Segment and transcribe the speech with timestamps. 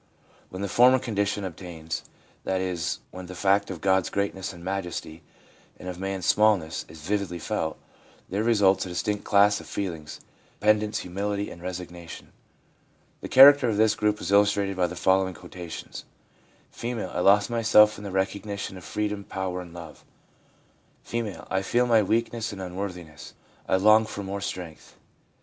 [0.49, 2.01] When the former condition obtains—
[2.43, 5.21] that is, when the fact of God's greatness and majesty,
[5.77, 7.77] and of man's smallness, is vividly felt,
[8.27, 10.19] there results a distinct class of feelings,
[10.59, 12.31] dependence^ humility and resignation.
[13.19, 16.03] The character of this group is illustrated by the following quotations;
[16.73, 20.03] F,' I lost myself in the recognition of freedom, power and love/
[21.05, 23.35] F.' I feel my weakness and unworthiness;
[23.69, 24.95] I long for more strength.'